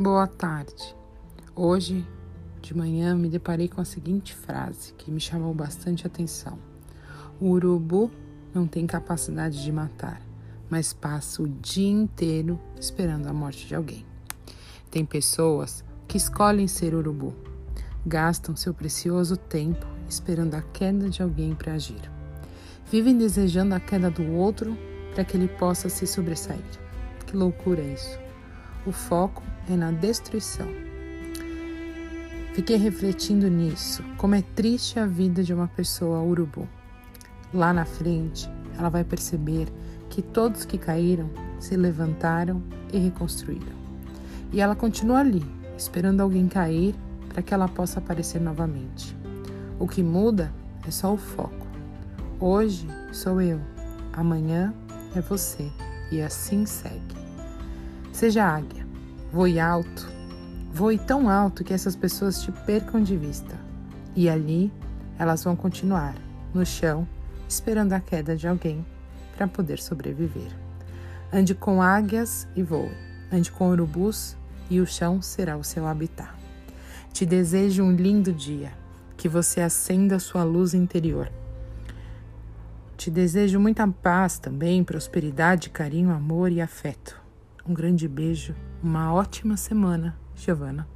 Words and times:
Boa 0.00 0.28
tarde. 0.28 0.94
Hoje 1.56 2.06
de 2.62 2.72
manhã 2.72 3.16
me 3.16 3.28
deparei 3.28 3.66
com 3.66 3.80
a 3.80 3.84
seguinte 3.84 4.32
frase 4.32 4.92
que 4.92 5.10
me 5.10 5.18
chamou 5.18 5.52
bastante 5.52 6.06
atenção: 6.06 6.56
O 7.40 7.46
urubu 7.46 8.08
não 8.54 8.64
tem 8.64 8.86
capacidade 8.86 9.60
de 9.60 9.72
matar, 9.72 10.22
mas 10.70 10.92
passa 10.92 11.42
o 11.42 11.48
dia 11.48 11.90
inteiro 11.90 12.60
esperando 12.78 13.26
a 13.26 13.32
morte 13.32 13.66
de 13.66 13.74
alguém. 13.74 14.06
Tem 14.88 15.04
pessoas 15.04 15.82
que 16.06 16.16
escolhem 16.16 16.68
ser 16.68 16.94
urubu, 16.94 17.34
gastam 18.06 18.54
seu 18.54 18.72
precioso 18.72 19.36
tempo 19.36 19.84
esperando 20.08 20.54
a 20.54 20.62
queda 20.62 21.10
de 21.10 21.24
alguém 21.24 21.56
para 21.56 21.72
agir. 21.72 22.08
Vivem 22.88 23.18
desejando 23.18 23.74
a 23.74 23.80
queda 23.80 24.12
do 24.12 24.32
outro 24.34 24.78
para 25.12 25.24
que 25.24 25.36
ele 25.36 25.48
possa 25.48 25.88
se 25.88 26.06
sobressair. 26.06 26.62
Que 27.26 27.36
loucura 27.36 27.82
isso! 27.82 28.16
O 28.86 28.92
foco 28.92 29.42
é 29.68 29.76
na 29.76 29.90
destruição. 29.90 30.66
Fiquei 32.54 32.76
refletindo 32.76 33.48
nisso, 33.48 34.02
como 34.16 34.34
é 34.34 34.42
triste 34.42 34.98
a 34.98 35.06
vida 35.06 35.44
de 35.44 35.54
uma 35.54 35.68
pessoa 35.68 36.20
urubu. 36.22 36.68
Lá 37.54 37.72
na 37.72 37.84
frente, 37.84 38.50
ela 38.76 38.88
vai 38.88 39.04
perceber 39.04 39.68
que 40.10 40.20
todos 40.20 40.64
que 40.64 40.76
caíram 40.76 41.30
se 41.60 41.76
levantaram 41.76 42.62
e 42.92 42.98
reconstruíram. 42.98 43.78
E 44.52 44.60
ela 44.60 44.74
continua 44.74 45.18
ali, 45.18 45.44
esperando 45.76 46.20
alguém 46.20 46.48
cair 46.48 46.94
para 47.28 47.42
que 47.42 47.54
ela 47.54 47.68
possa 47.68 48.00
aparecer 48.00 48.40
novamente. 48.40 49.16
O 49.78 49.86
que 49.86 50.02
muda 50.02 50.52
é 50.86 50.90
só 50.90 51.14
o 51.14 51.18
foco. 51.18 51.66
Hoje 52.40 52.88
sou 53.12 53.40
eu, 53.40 53.60
amanhã 54.12 54.74
é 55.14 55.20
você, 55.20 55.70
e 56.10 56.20
assim 56.20 56.66
segue. 56.66 57.16
Seja 58.10 58.44
águia, 58.44 58.87
voe 59.32 59.60
alto, 59.60 60.08
voe 60.72 60.98
tão 60.98 61.28
alto 61.28 61.62
que 61.62 61.74
essas 61.74 61.94
pessoas 61.94 62.40
te 62.42 62.50
percam 62.50 63.02
de 63.02 63.16
vista. 63.16 63.58
E 64.16 64.28
ali 64.28 64.72
elas 65.18 65.44
vão 65.44 65.54
continuar, 65.54 66.14
no 66.54 66.64
chão, 66.64 67.06
esperando 67.48 67.92
a 67.92 68.00
queda 68.00 68.36
de 68.36 68.48
alguém 68.48 68.84
para 69.36 69.46
poder 69.46 69.78
sobreviver. 69.78 70.50
Ande 71.32 71.54
com 71.54 71.82
águias 71.82 72.48
e 72.56 72.62
voe, 72.62 72.90
ande 73.30 73.52
com 73.52 73.70
urubus 73.70 74.36
e 74.70 74.80
o 74.80 74.86
chão 74.86 75.20
será 75.20 75.56
o 75.56 75.64
seu 75.64 75.86
habitat. 75.86 76.30
Te 77.12 77.26
desejo 77.26 77.82
um 77.82 77.92
lindo 77.92 78.32
dia, 78.32 78.72
que 79.16 79.28
você 79.28 79.60
acenda 79.60 80.18
sua 80.18 80.44
luz 80.44 80.72
interior. 80.72 81.30
Te 82.96 83.10
desejo 83.10 83.60
muita 83.60 83.86
paz 83.86 84.38
também, 84.38 84.82
prosperidade, 84.82 85.70
carinho, 85.70 86.10
amor 86.10 86.50
e 86.50 86.60
afeto. 86.60 87.27
Um 87.68 87.74
grande 87.74 88.08
beijo, 88.08 88.54
uma 88.82 89.12
ótima 89.12 89.54
semana, 89.54 90.18
Giovana. 90.34 90.88